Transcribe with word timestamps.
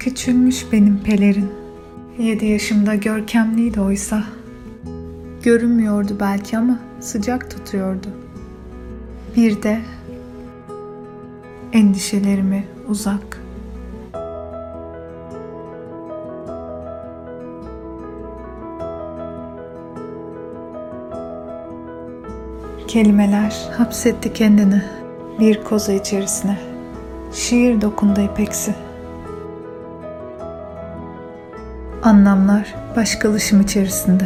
Küçülmüş 0.00 0.72
benim 0.72 0.98
pelerin. 0.98 1.50
Yedi 2.18 2.46
yaşımda 2.46 2.94
görkemliydi 2.94 3.80
oysa. 3.80 4.22
Görünmüyordu 5.42 6.16
belki 6.20 6.58
ama 6.58 6.78
sıcak 7.00 7.50
tutuyordu. 7.50 8.06
Bir 9.36 9.62
de 9.62 9.80
endişelerimi 11.72 12.64
uzak. 12.88 13.42
Kelimeler 22.88 23.68
hapsetti 23.78 24.32
kendini 24.32 24.82
bir 25.40 25.64
koza 25.64 25.92
içerisine. 25.92 26.58
Şiir 27.32 27.80
dokundu 27.80 28.20
ipeksi. 28.20 28.74
Anlamlar 32.02 32.74
başkalışım 32.96 33.60
içerisinde. 33.60 34.24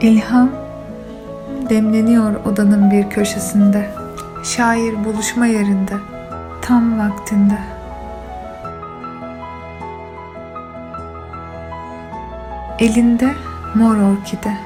İlham 0.00 0.50
demleniyor 1.70 2.44
odanın 2.44 2.90
bir 2.90 3.10
köşesinde. 3.10 3.90
Şair 4.44 5.04
buluşma 5.04 5.46
yerinde, 5.46 5.94
tam 6.62 6.98
vaktinde. 6.98 7.58
Elinde 12.78 13.47
mor 13.78 13.96
orkide. 13.96 14.56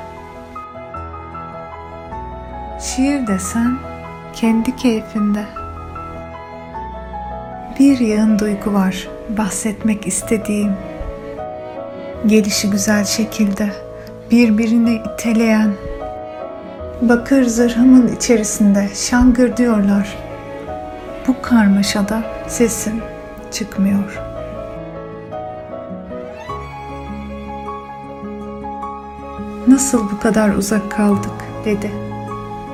Şiir 2.80 3.26
desen 3.26 3.78
kendi 4.32 4.76
keyfinde. 4.76 5.44
Bir 7.78 7.98
yığın 7.98 8.38
duygu 8.38 8.72
var 8.72 9.08
bahsetmek 9.28 10.06
istediğim. 10.06 10.72
Gelişi 12.26 12.70
güzel 12.70 13.04
şekilde 13.04 13.70
birbirini 14.30 14.94
iteleyen 14.94 15.72
Bakır 17.02 17.44
zırhımın 17.44 18.16
içerisinde 18.16 18.88
şangır 18.94 19.56
diyorlar. 19.56 20.16
Bu 21.26 21.42
karmaşada 21.42 22.22
sesim 22.48 23.02
çıkmıyor. 23.50 24.31
Nasıl 29.68 30.10
bu 30.10 30.20
kadar 30.20 30.54
uzak 30.54 30.90
kaldık 30.90 31.32
dedi. 31.64 31.90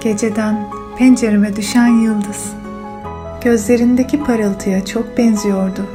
Geceden 0.01 0.71
pencereme 0.99 1.57
düşen 1.57 1.89
yıldız. 1.89 2.53
Gözlerindeki 3.41 4.25
parıltıya 4.25 4.85
çok 4.85 5.19
benziyordu. 5.19 5.87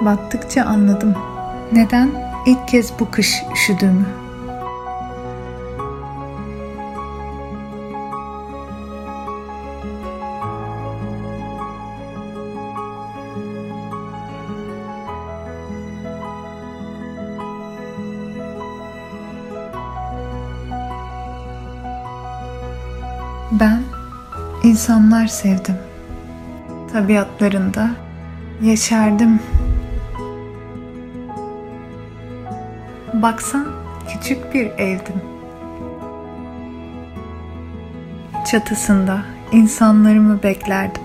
Baktıkça 0.00 0.64
anladım. 0.64 1.14
Neden 1.72 2.10
ilk 2.46 2.68
kez 2.68 2.92
bu 3.00 3.10
kış 3.10 3.42
üşüdüğümü. 3.54 4.23
Ben 23.60 23.82
insanlar 24.62 25.26
sevdim. 25.26 25.74
Tabiatlarında 26.92 27.90
yeşerdim. 28.62 29.40
Baksan 33.12 33.66
küçük 34.08 34.54
bir 34.54 34.66
evdim. 34.66 35.22
Çatısında 38.50 39.22
insanlarımı 39.52 40.42
beklerdim. 40.42 41.03